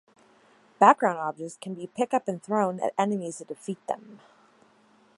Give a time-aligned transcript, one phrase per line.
[0.79, 4.19] Background objects can be pick up and thrown at enemies to defeat them.